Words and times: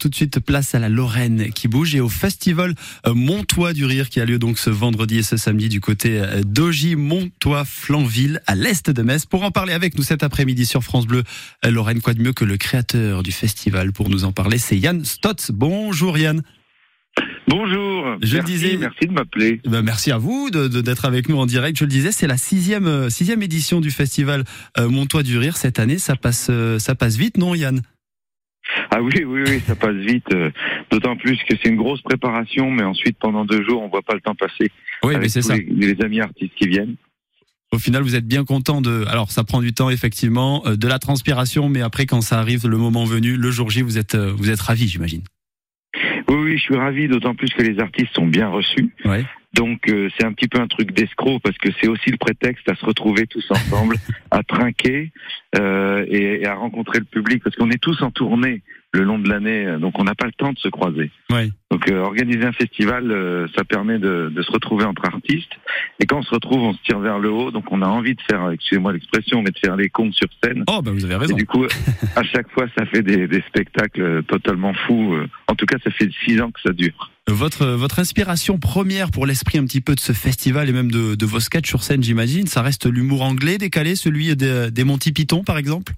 Tout 0.00 0.08
de 0.08 0.14
suite, 0.14 0.40
place 0.40 0.74
à 0.74 0.78
la 0.78 0.88
Lorraine 0.88 1.50
qui 1.50 1.68
bouge 1.68 1.94
et 1.94 2.00
au 2.00 2.08
festival 2.08 2.74
euh, 3.06 3.12
Montois 3.12 3.74
du 3.74 3.84
Rire 3.84 4.08
qui 4.08 4.18
a 4.18 4.24
lieu 4.24 4.38
donc 4.38 4.58
ce 4.58 4.70
vendredi 4.70 5.18
et 5.18 5.22
ce 5.22 5.36
samedi 5.36 5.68
du 5.68 5.82
côté 5.82 6.18
euh, 6.22 6.40
d'Ogy, 6.42 6.96
Montois, 6.96 7.66
Flanville, 7.66 8.40
à 8.46 8.54
l'est 8.54 8.88
de 8.88 9.02
Metz. 9.02 9.26
Pour 9.26 9.42
en 9.42 9.50
parler 9.50 9.74
avec 9.74 9.98
nous 9.98 10.02
cet 10.02 10.22
après-midi 10.22 10.64
sur 10.64 10.82
France 10.82 11.06
Bleu 11.06 11.22
euh, 11.66 11.70
Lorraine, 11.70 12.00
quoi 12.00 12.14
de 12.14 12.22
mieux 12.22 12.32
que 12.32 12.46
le 12.46 12.56
créateur 12.56 13.22
du 13.22 13.30
festival 13.30 13.92
pour 13.92 14.08
nous 14.08 14.24
en 14.24 14.32
parler, 14.32 14.56
c'est 14.56 14.78
Yann 14.78 15.04
Stotz. 15.04 15.50
Bonjour 15.50 16.16
Yann. 16.16 16.40
Bonjour. 17.48 18.16
Je 18.22 18.36
merci, 18.38 18.52
disais- 18.54 18.76
merci 18.78 19.06
de 19.06 19.12
m'appeler. 19.12 19.60
Eh 19.64 19.68
ben, 19.68 19.82
merci 19.82 20.10
à 20.12 20.16
vous 20.16 20.48
de- 20.48 20.66
de- 20.66 20.80
d'être 20.80 21.04
avec 21.04 21.28
nous 21.28 21.36
en 21.36 21.44
direct. 21.44 21.76
Je 21.78 21.84
le 21.84 21.90
disais, 21.90 22.10
c'est 22.10 22.26
la 22.26 22.38
sixième, 22.38 23.10
sixième 23.10 23.42
édition 23.42 23.82
du 23.82 23.90
festival 23.90 24.44
Montois 24.78 25.22
du 25.22 25.36
Rire 25.36 25.58
cette 25.58 25.78
année. 25.78 25.98
Ça 25.98 26.16
passe, 26.16 26.50
ça 26.78 26.94
passe 26.94 27.16
vite, 27.16 27.36
non 27.36 27.54
Yann? 27.54 27.82
Ah 28.96 29.02
oui, 29.02 29.24
oui, 29.26 29.42
oui, 29.46 29.60
ça 29.66 29.74
passe 29.74 29.96
vite. 29.96 30.26
euh, 30.32 30.50
D'autant 30.90 31.16
plus 31.16 31.36
que 31.48 31.56
c'est 31.60 31.68
une 31.68 31.76
grosse 31.76 32.00
préparation, 32.02 32.70
mais 32.70 32.84
ensuite 32.84 33.16
pendant 33.18 33.44
deux 33.44 33.64
jours, 33.64 33.82
on 33.82 33.88
voit 33.88 34.02
pas 34.02 34.14
le 34.14 34.20
temps 34.20 34.36
passer. 34.36 34.70
Oui, 35.02 35.14
mais 35.18 35.28
c'est 35.28 35.42
ça. 35.42 35.56
Les, 35.56 35.64
les 35.94 36.00
amis 36.04 36.20
artistes 36.20 36.54
qui 36.54 36.68
viennent. 36.68 36.94
Au 37.72 37.78
final, 37.78 38.02
vous 38.02 38.14
êtes 38.14 38.26
bien 38.26 38.44
content 38.44 38.80
de. 38.80 39.04
Alors, 39.08 39.32
ça 39.32 39.42
prend 39.42 39.60
du 39.60 39.72
temps 39.72 39.90
effectivement, 39.90 40.62
euh, 40.66 40.76
de 40.76 40.86
la 40.86 41.00
transpiration, 41.00 41.68
mais 41.68 41.80
après, 41.82 42.06
quand 42.06 42.20
ça 42.20 42.38
arrive, 42.38 42.68
le 42.68 42.76
moment 42.76 43.04
venu, 43.04 43.36
le 43.36 43.50
jour 43.50 43.68
J, 43.68 43.82
vous 43.82 43.98
êtes, 43.98 44.14
euh, 44.14 44.32
vous 44.36 44.48
êtes 44.48 44.60
ravi, 44.60 44.86
j'imagine. 44.86 45.22
Oui, 46.28 46.36
oui, 46.36 46.56
je 46.56 46.62
suis 46.62 46.76
ravi, 46.76 47.08
d'autant 47.08 47.34
plus 47.34 47.48
que 47.50 47.62
les 47.62 47.80
artistes 47.80 48.14
sont 48.14 48.26
bien 48.26 48.48
reçus. 48.48 48.94
Ouais. 49.04 49.24
Donc 49.54 49.88
euh, 49.88 50.08
c'est 50.18 50.24
un 50.26 50.32
petit 50.32 50.48
peu 50.48 50.60
un 50.60 50.66
truc 50.66 50.92
d'escroc 50.92 51.40
parce 51.42 51.56
que 51.58 51.68
c'est 51.80 51.86
aussi 51.86 52.10
le 52.10 52.16
prétexte 52.16 52.68
à 52.68 52.74
se 52.74 52.84
retrouver 52.84 53.26
tous 53.28 53.44
ensemble, 53.50 53.96
à 54.32 54.42
trinquer 54.42 55.12
euh, 55.56 56.04
et, 56.08 56.42
et 56.42 56.46
à 56.46 56.54
rencontrer 56.54 56.98
le 56.98 57.04
public 57.04 57.40
parce 57.44 57.54
qu'on 57.54 57.70
est 57.70 57.80
tous 57.80 58.02
en 58.02 58.10
tournée 58.10 58.62
le 58.94 59.04
long 59.04 59.18
de 59.18 59.28
l'année, 59.28 59.76
donc 59.80 59.98
on 59.98 60.04
n'a 60.04 60.14
pas 60.14 60.26
le 60.26 60.32
temps 60.32 60.52
de 60.52 60.58
se 60.58 60.68
croiser. 60.68 61.10
Ouais. 61.30 61.50
Donc 61.70 61.90
euh, 61.90 61.98
organiser 62.00 62.44
un 62.44 62.52
festival, 62.52 63.10
euh, 63.10 63.46
ça 63.56 63.64
permet 63.64 63.98
de, 63.98 64.30
de 64.34 64.42
se 64.42 64.50
retrouver 64.52 64.84
entre 64.84 65.04
artistes. 65.06 65.50
Et 66.00 66.06
quand 66.06 66.18
on 66.18 66.22
se 66.22 66.30
retrouve, 66.34 66.62
on 66.62 66.72
se 66.72 66.78
tire 66.84 67.00
vers 67.00 67.18
le 67.18 67.30
haut. 67.30 67.50
Donc 67.50 67.72
on 67.72 67.82
a 67.82 67.86
envie 67.86 68.14
de 68.14 68.20
faire, 68.30 68.50
excusez-moi 68.50 68.92
l'expression, 68.92 69.42
mais 69.42 69.50
de 69.50 69.58
faire 69.58 69.76
les 69.76 69.88
cons 69.88 70.12
sur 70.12 70.28
scène. 70.42 70.64
Oh, 70.68 70.80
bah 70.82 70.92
vous 70.92 71.04
avez 71.04 71.14
Et 71.14 71.18
raison. 71.18 71.34
du 71.36 71.46
coup, 71.46 71.64
à 72.14 72.22
chaque 72.22 72.50
fois, 72.52 72.66
ça 72.78 72.86
fait 72.86 73.02
des, 73.02 73.26
des 73.26 73.42
spectacles 73.48 74.02
euh, 74.02 74.22
totalement 74.22 74.72
fous. 74.86 75.16
En 75.48 75.54
tout 75.54 75.66
cas, 75.66 75.76
ça 75.82 75.90
fait 75.90 76.08
six 76.24 76.40
ans 76.40 76.50
que 76.50 76.60
ça 76.64 76.72
dure. 76.72 77.10
Votre, 77.26 77.66
votre 77.66 77.98
inspiration 78.00 78.58
première 78.58 79.10
pour 79.10 79.24
l'esprit 79.26 79.58
un 79.58 79.64
petit 79.64 79.80
peu 79.80 79.94
de 79.94 80.00
ce 80.00 80.12
festival 80.12 80.68
et 80.68 80.72
même 80.72 80.90
de, 80.90 81.14
de 81.14 81.26
vos 81.26 81.40
sketchs 81.40 81.68
sur 81.68 81.82
scène, 81.82 82.02
j'imagine, 82.02 82.46
ça 82.46 82.60
reste 82.60 82.86
l'humour 82.86 83.22
anglais 83.22 83.56
décalé, 83.56 83.96
celui 83.96 84.36
des, 84.36 84.70
des 84.70 84.84
Monty 84.84 85.10
Python, 85.12 85.42
par 85.42 85.56
exemple? 85.56 85.94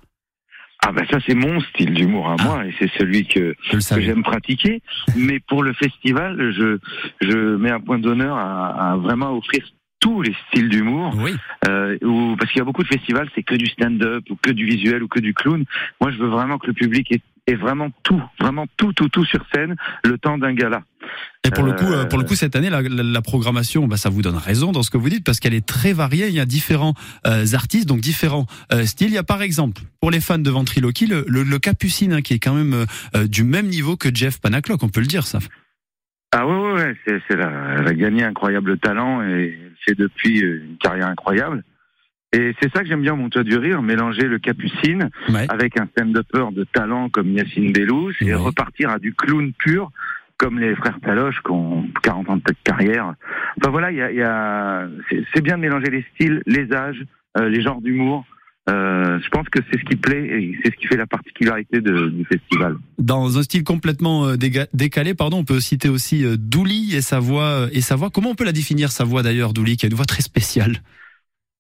Ah 0.85 0.93
ben 0.93 1.05
ça, 1.11 1.19
c'est 1.27 1.35
mon 1.35 1.59
style 1.61 1.95
d'humour 1.95 2.29
à 2.29 2.37
moi, 2.45 2.65
et 2.67 2.75
c'est 2.79 2.91
celui 2.99 3.27
que, 3.27 3.55
que 3.97 4.01
j'aime 4.03 4.23
pratiquer. 4.23 4.83
Mais 5.17 5.41
pour 5.41 5.63
le 5.63 5.73
festival, 5.73 6.53
je, 6.53 6.79
je 7.23 7.57
mets 7.57 7.71
un 7.71 7.81
point 7.81 7.99
d'honneur 7.99 8.37
à, 8.37 8.93
à 8.93 8.97
vraiment 8.97 9.37
offrir 9.37 9.65
tous 9.99 10.21
les 10.23 10.35
styles 10.49 10.69
d'humour. 10.69 11.15
Oui. 11.17 11.33
Euh, 11.67 11.97
où- 12.03 12.37
parce 12.37 12.51
qu'il 12.53 12.59
y 12.59 12.63
a 12.63 12.65
beaucoup 12.65 12.83
de 12.83 12.89
festivals, 12.89 13.29
c'est 13.35 13.43
que 13.43 13.55
du 13.57 13.67
stand-up 13.67 14.25
ou 14.31 14.37
que 14.37 14.51
du 14.53 14.65
visuel 14.67 15.03
ou 15.03 15.09
que 15.09 15.19
du 15.21 15.35
clown. 15.35 15.65
Moi, 16.01 16.13
je 16.13 16.19
veux 16.19 16.29
vraiment 16.29 16.59
que 16.59 16.67
le 16.69 16.75
public 16.75 17.11
ait, 17.11 17.21
ait 17.49 17.55
vraiment 17.55 17.89
tout, 18.05 18.23
vraiment 18.39 18.67
tout, 18.77 18.93
tout, 18.93 19.09
tout 19.09 19.25
sur 19.25 19.45
scène 19.53 19.75
le 20.05 20.19
temps 20.19 20.37
d'un 20.39 20.53
gala. 20.53 20.83
Et 21.45 21.51
pour 21.51 21.62
le 21.65 21.73
coup, 21.73 21.85
Euh, 21.93 22.03
euh, 22.03 22.05
pour 22.07 22.19
le 22.19 22.25
coup, 22.25 22.35
cette 22.35 22.57
année, 22.57 22.71
la, 22.71 22.83
la- 22.83 23.03
la 23.05 23.23
programmation, 23.23 23.87
bah, 23.87 23.97
ça 23.97 24.09
vous 24.11 24.21
donne 24.23 24.37
raison 24.37 24.73
dans 24.73 24.83
ce 24.83 24.91
que 24.91 24.97
vous 24.99 25.09
dites 25.09 25.25
parce 25.25 25.39
qu'elle 25.39 25.55
est 25.55 25.65
très 25.65 25.93
variée. 25.93 26.27
Il 26.29 26.35
y 26.35 26.41
a 26.41 26.45
différents 26.47 26.95
euh, 27.27 27.45
artistes, 27.55 27.87
donc 27.89 28.01
différents 28.01 28.47
euh, 28.73 28.85
styles. 28.85 29.09
Il 29.09 29.15
y 29.15 29.19
a 29.19 29.23
par 29.23 29.43
exemple, 29.43 29.83
pour 30.01 30.11
les 30.11 30.21
fans 30.21 30.39
de 30.39 30.51
ventriloquie, 30.51 31.07
le, 31.07 31.25
le, 31.29 31.45
le 31.45 31.59
Capucine, 31.59 32.15
hein, 32.15 32.23
qui 32.23 32.35
est 32.35 32.39
quand 32.41 32.55
même 32.55 32.87
euh, 33.15 33.27
du 33.29 33.45
même 33.45 33.67
niveau 33.69 33.97
que 33.97 34.09
Jeff 34.13 34.41
Panaclock, 34.41 34.83
on 34.83 34.89
peut 34.89 35.01
le 35.01 35.07
dire, 35.07 35.27
ça. 35.27 35.39
Ah 36.33 36.47
ouais, 36.47 36.55
ouais, 36.59 36.73
ouais, 36.73 36.97
c'est, 37.07 37.23
c'est 37.29 37.37
la, 37.37 37.77
elle 37.79 37.87
a 37.87 37.95
gagné 37.95 38.25
un 38.25 38.29
incroyable 38.31 38.79
talent 38.79 39.23
et 39.23 39.57
elle 39.63 39.73
fait 39.87 39.95
depuis 39.95 40.41
une 40.41 40.77
carrière 40.79 41.07
incroyable. 41.07 41.63
Et 42.36 42.55
c'est 42.61 42.70
ça 42.75 42.83
que 42.83 42.89
j'aime 42.89 43.03
bien 43.03 43.13
au 43.13 43.17
Montois 43.17 43.45
du 43.45 43.57
Rire, 43.57 43.80
mélanger 43.83 44.25
le 44.25 44.39
Capucine 44.41 45.11
Ouais. 45.29 45.47
avec 45.48 45.79
un 45.80 45.86
stand-upper 45.86 46.47
de 46.53 46.64
talent 46.64 47.09
comme 47.09 47.30
Yacine 47.30 47.73
Bellous 47.73 48.11
et 48.20 48.27
Ouais. 48.27 48.35
repartir 48.35 48.91
à 48.91 48.98
du 48.98 49.14
clown 49.14 49.53
pur 49.57 49.91
comme 50.39 50.58
les 50.58 50.74
frères 50.77 50.98
Taloche 51.01 51.41
qui 51.42 51.51
ont 51.51 51.85
40 52.02 52.29
ans 52.30 52.36
de 52.36 52.42
carrière. 52.64 53.14
Enfin 53.58 53.70
voilà, 53.70 53.91
il 53.91 53.97
y 53.98 54.02
a, 54.02 54.11
il 54.11 54.19
y 54.19 54.23
a, 54.23 54.89
c'est, 55.33 55.41
bien 55.41 55.57
de 55.57 55.63
mélanger 55.63 55.91
les 55.91 56.05
styles, 56.14 56.42
les 56.47 56.73
âges, 56.73 57.02
euh, 57.39 57.48
les 57.48 57.63
genres 57.63 57.80
d'humour. 57.80 58.24
Euh, 58.69 59.20
je 59.20 59.29
pense 59.29 59.48
que 59.48 59.61
c'est 59.70 59.79
ce 59.79 59.85
qui 59.85 59.95
plaît 59.95 60.27
et 60.27 60.58
c'est 60.64 60.73
ce 60.73 60.77
qui 60.77 60.89
fait 60.89 60.97
la 60.97 61.07
particularité 61.07 61.80
de- 61.80 62.08
du 62.08 62.24
festival. 62.24 62.77
Dans 62.98 63.39
un 63.39 63.42
style 63.45 63.63
complètement 63.63 64.27
euh, 64.27 64.36
décalé, 64.74 65.14
pardon, 65.14 65.39
on 65.39 65.45
peut 65.45 65.61
citer 65.61 65.89
aussi 65.89 66.24
Douli 66.36 66.97
et 66.97 67.01
sa 67.01 67.20
voix. 67.20 67.68
Et 67.73 67.80
sa 67.80 67.95
voix. 67.95 68.11
Comment 68.11 68.30
on 68.30 68.35
peut 68.35 68.45
la 68.45 68.53
définir 68.53 68.91
sa 68.91 69.05
voix 69.05 69.23
d'ailleurs, 69.23 69.53
Douli, 69.53 69.77
qui 69.77 69.86
a 69.86 69.89
une 69.89 69.95
voix 69.95 70.05
très 70.05 70.23
spéciale? 70.23 70.79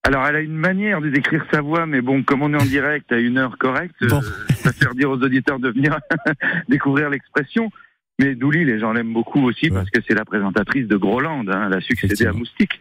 Alors, 0.02 0.24
elle 0.26 0.36
a 0.36 0.40
une 0.40 0.54
manière 0.56 1.00
de 1.00 1.08
décrire 1.10 1.44
sa 1.52 1.60
voix, 1.60 1.86
mais 1.86 2.00
bon, 2.00 2.22
comme 2.22 2.42
on 2.42 2.52
est 2.52 2.60
en 2.60 2.64
direct 2.64 3.10
à 3.12 3.18
une 3.18 3.38
heure 3.38 3.56
correcte, 3.58 3.94
Bon. 4.08 4.18
euh, 4.18 4.20
je 4.50 4.62
préfère 4.62 4.94
dire 4.94 5.10
aux 5.10 5.16
auditeurs 5.20 5.58
de 5.60 5.68
venir 5.70 5.98
découvrir 6.68 7.08
l'expression. 7.10 7.70
Mais 8.18 8.34
Douli, 8.34 8.64
les 8.64 8.78
gens 8.80 8.92
l'aiment 8.92 9.12
beaucoup 9.12 9.42
aussi 9.44 9.68
parce 9.68 9.90
que 9.90 10.00
c'est 10.06 10.14
la 10.14 10.24
présentatrice 10.24 10.88
de 10.88 10.96
Groland. 10.96 11.44
Hein, 11.48 11.66
elle 11.66 11.76
a 11.76 11.80
succédé 11.80 12.26
à. 12.26 12.32
Moustique. 12.32 12.80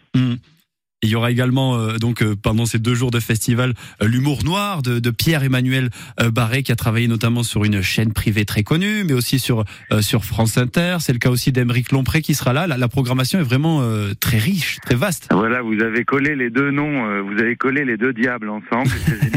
Et 1.02 1.08
Il 1.08 1.10
y 1.10 1.16
aura 1.16 1.30
également 1.30 1.76
euh, 1.76 1.98
donc 1.98 2.24
euh, 2.24 2.36
pendant 2.42 2.66
ces 2.66 2.80
deux 2.80 2.96
jours 2.96 3.12
de 3.12 3.20
festival 3.20 3.74
euh, 4.02 4.08
l'humour 4.08 4.46
noir 4.46 4.82
de, 4.82 5.00
de 5.00 5.10
Pierre-Emmanuel 5.12 5.90
euh, 6.22 6.32
Barré 6.32 6.64
qui 6.64 6.72
a 6.72 6.76
travaillé 6.78 7.08
notamment 7.10 7.44
sur 7.44 7.66
une 7.66 7.82
chaîne 7.82 8.14
privée 8.14 8.46
très 8.46 8.64
connue, 8.64 9.04
mais 9.04 9.12
aussi 9.14 9.38
sur 9.38 9.66
euh, 9.92 10.02
sur 10.02 10.24
France 10.24 10.58
Inter. 10.58 10.98
C'est 11.02 11.12
le 11.14 11.20
cas 11.20 11.30
aussi 11.30 11.52
d'Emeric 11.52 11.92
Lompré 11.92 12.22
qui 12.22 12.34
sera 12.34 12.54
là. 12.54 12.66
La, 12.66 12.78
la 12.78 12.88
programmation 12.88 13.38
est 13.40 13.44
vraiment 13.44 13.82
euh, 13.82 14.14
très 14.18 14.38
riche, 14.38 14.78
très 14.84 14.96
vaste. 14.96 15.28
Voilà, 15.32 15.62
vous 15.62 15.80
avez 15.82 16.06
collé 16.06 16.34
les 16.36 16.50
deux 16.50 16.72
noms, 16.72 17.06
euh, 17.08 17.22
vous 17.22 17.38
avez 17.40 17.58
collé 17.58 17.84
les 17.84 17.98
deux 17.98 18.14
diables 18.14 18.50
ensemble. 18.50 18.90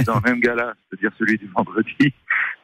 Dans 0.06 0.20
le 0.24 0.30
même 0.30 0.40
gala, 0.40 0.74
c'est-à-dire 0.88 1.10
celui 1.18 1.38
du 1.38 1.50
vendredi. 1.54 2.14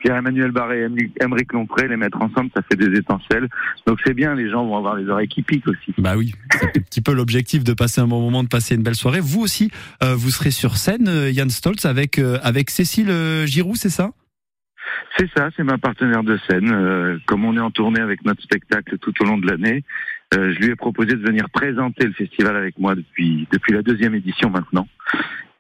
Pierre-Emmanuel 0.05 0.51
Barré 0.51 0.83
et 0.83 1.25
Émeric 1.25 1.53
Lompré, 1.55 1.89
les 1.89 1.97
mettre 1.97 2.21
ensemble, 2.21 2.51
ça 2.55 2.61
fait 2.63 2.77
des 2.77 2.99
étincelles. 2.99 3.49
Donc 3.87 3.99
c'est 4.05 4.13
bien, 4.13 4.35
les 4.35 4.51
gens 4.51 4.67
vont 4.67 4.77
avoir 4.77 4.97
les 4.97 5.09
oreilles 5.09 5.29
qui 5.29 5.41
piquent 5.41 5.67
aussi. 5.67 5.95
Bah 5.97 6.15
oui, 6.15 6.35
c'est 6.53 6.67
un 6.67 6.83
petit 6.83 7.01
peu 7.01 7.15
l'objectif 7.15 7.65
de 7.65 7.73
passer 7.73 8.03
un 8.03 8.07
bon 8.07 8.21
moment, 8.21 8.43
de 8.43 8.49
passer 8.49 8.75
une 8.75 8.83
belle 8.83 8.97
soirée. 8.97 9.21
Vous 9.21 9.41
aussi, 9.41 9.71
euh, 10.03 10.15
vous 10.15 10.29
serez 10.29 10.51
sur 10.51 10.77
scène, 10.77 11.09
euh, 11.09 11.31
Yann 11.31 11.49
Stoltz, 11.49 11.87
avec 11.87 12.19
euh, 12.19 12.39
avec 12.43 12.69
Cécile 12.69 13.09
euh, 13.09 13.47
Giroud, 13.47 13.77
c'est 13.77 13.89
ça? 13.89 14.11
C'est 15.17 15.31
ça, 15.35 15.49
c'est 15.57 15.65
ma 15.65 15.79
partenaire 15.79 16.23
de 16.23 16.39
scène. 16.49 17.19
Comme 17.25 17.47
on 17.47 17.57
est 17.57 17.61
en 17.61 17.71
tournée 17.71 18.01
avec 18.01 18.25
notre 18.27 18.43
spectacle 18.43 18.99
tout 18.99 19.15
au 19.23 19.25
long 19.25 19.39
de 19.39 19.47
l'année, 19.47 19.85
je 20.33 20.59
lui 20.59 20.67
ai 20.67 20.77
proposé 20.77 21.13
de 21.13 21.27
venir 21.27 21.49
présenter 21.51 22.05
le 22.05 22.13
festival 22.13 22.57
avec 22.57 22.79
moi 22.79 22.95
depuis 22.95 23.49
depuis 23.51 23.73
la 23.73 23.83
deuxième 23.83 24.15
édition 24.15 24.51
maintenant. 24.51 24.87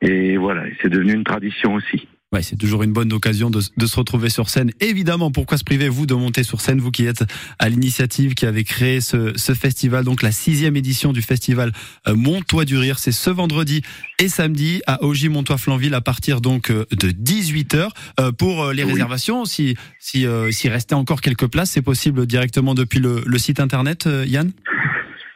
Et 0.03 0.37
voilà, 0.37 0.65
c'est 0.83 0.91
devenu 0.91 1.15
une 1.15 1.25
tradition 1.25 1.75
aussi. 1.75 2.07
Ouais, 2.35 2.43
c'est 2.43 2.57
toujours 2.57 2.83
une 2.83 2.93
bonne 2.93 3.13
occasion 3.13 3.49
de, 3.49 3.61
de 3.77 3.87
se 3.87 3.95
retrouver 3.97 4.29
sur 4.29 4.49
scène. 4.49 4.73
Évidemment, 4.81 5.31
pourquoi 5.31 5.57
se 5.57 5.63
priver, 5.63 5.89
vous, 5.89 6.05
de 6.05 6.15
monter 6.15 6.43
sur 6.43 6.61
scène, 6.61 6.81
vous 6.81 6.91
qui 6.91 7.07
êtes 7.07 7.25
à 7.61 7.69
l'initiative, 7.69 8.35
qui 8.35 8.45
avez 8.45 8.65
créé 8.65 9.01
ce, 9.01 9.39
ce 9.39 9.55
festival, 9.55 10.03
donc 10.05 10.21
la 10.21 10.33
sixième 10.33 10.75
édition 10.75 11.13
du 11.13 11.23
festival 11.23 11.71
euh, 12.09 12.17
Montois 12.17 12.65
du 12.65 12.77
Rire. 12.77 12.99
C'est 12.99 13.13
ce 13.13 13.31
vendredi 13.31 13.83
et 14.19 14.27
samedi 14.29 14.83
à 14.89 15.05
Ogy 15.05 15.29
Montois 15.29 15.59
Flanville 15.59 15.95
à 15.95 16.01
partir 16.01 16.41
donc 16.41 16.71
euh, 16.73 16.87
de 16.91 17.11
18h. 17.11 17.91
Euh, 18.19 18.33
pour 18.33 18.73
les 18.73 18.83
Oui. 18.83 18.91
réservations, 18.95 19.45
si 19.45 19.77
si 20.01 20.27
euh, 20.27 20.51
s'il 20.51 20.73
restait 20.73 20.97
encore 20.97 21.21
quelques 21.21 21.47
places, 21.47 21.71
c'est 21.71 21.83
possible 21.83 22.27
directement 22.27 22.75
depuis 22.75 22.99
le, 22.99 23.23
le 23.25 23.39
site 23.39 23.61
internet, 23.61 24.09
euh, 24.09 24.25
Yann? 24.27 24.51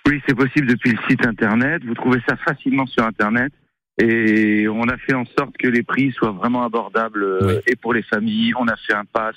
Oui, 0.08 0.20
c'est 0.26 0.34
possible 0.34 0.66
depuis 0.66 0.90
le 0.90 0.98
site 1.08 1.24
internet. 1.24 1.80
Vous 1.86 1.94
trouvez 1.94 2.18
ça 2.28 2.34
facilement 2.44 2.86
sur 2.86 3.04
internet. 3.04 3.52
Et 4.00 4.68
on 4.68 4.84
a 4.88 4.96
fait 4.96 5.14
en 5.14 5.24
sorte 5.38 5.56
que 5.58 5.66
les 5.68 5.82
prix 5.82 6.12
soient 6.12 6.30
vraiment 6.32 6.62
abordables 6.64 7.22
euh, 7.22 7.38
Oui. 7.42 7.54
et 7.66 7.76
pour 7.76 7.92
les 7.94 8.02
familles. 8.02 8.52
On 8.58 8.68
a 8.68 8.76
fait 8.76 8.94
un 8.94 9.04
pass. 9.04 9.34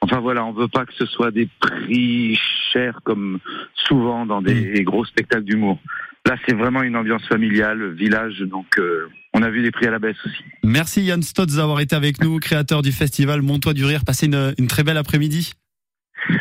Enfin 0.00 0.20
voilà, 0.20 0.44
on 0.44 0.52
veut 0.52 0.68
pas 0.68 0.84
que 0.86 0.92
ce 0.94 1.06
soit 1.06 1.30
des 1.30 1.48
prix 1.60 2.38
chers 2.72 3.00
comme 3.04 3.38
souvent 3.74 4.26
dans 4.26 4.42
des 4.42 4.82
gros 4.84 5.04
spectacles 5.04 5.44
d'humour. 5.44 5.78
Là, 6.26 6.36
c'est 6.46 6.54
vraiment 6.54 6.82
une 6.82 6.96
ambiance 6.96 7.24
familiale, 7.26 7.92
village. 7.92 8.38
Donc, 8.40 8.66
euh, 8.78 9.08
on 9.34 9.42
a 9.42 9.50
vu 9.50 9.60
les 9.62 9.70
prix 9.70 9.86
à 9.86 9.90
la 9.90 9.98
baisse 9.98 10.16
aussi. 10.24 10.42
Merci 10.62 11.02
Yann 11.02 11.22
Stotz 11.22 11.56
d'avoir 11.56 11.80
été 11.80 11.94
avec 11.96 12.22
nous, 12.22 12.38
créateur 12.38 12.80
du 12.82 12.92
festival 12.92 13.42
Montois 13.42 13.74
du 13.74 13.84
Rire. 13.84 14.04
Passez 14.06 14.26
une, 14.26 14.54
une 14.58 14.66
très 14.66 14.84
belle 14.84 14.96
après-midi. 14.96 15.52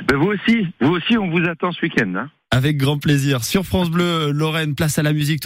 Ben, 0.08 0.16
vous 0.16 0.28
aussi, 0.28 0.68
vous 0.80 0.92
aussi, 0.94 1.18
on 1.18 1.30
vous 1.30 1.44
attend 1.50 1.72
ce 1.74 1.82
week-end. 1.82 2.14
Hein. 2.16 2.30
Avec 2.52 2.78
grand 2.78 2.98
plaisir. 3.00 3.44
Sur 3.44 3.66
France 3.66 3.90
Bleu, 3.90 4.32
Lorraine, 4.32 4.76
place 4.76 5.00
à 5.00 5.04
la 5.04 5.12
musique. 5.12 5.42